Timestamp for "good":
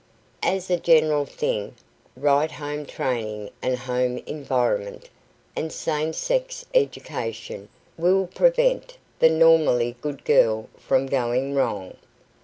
10.01-10.23